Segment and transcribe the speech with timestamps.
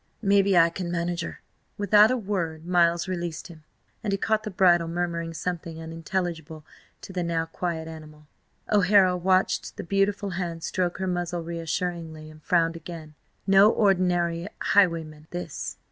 [0.23, 1.41] "Mebbe I can manage her."
[1.77, 3.63] Without a word Miles released him,
[4.03, 6.65] and he caught the bridle, murmuring something unintelligible
[7.01, 8.25] to the now quiet animal.
[8.71, 13.13] O'Hara watched the beautiful hand stroke her muzzle reassuringly, and frowned again.
[13.45, 15.77] No ordinary highwayman this.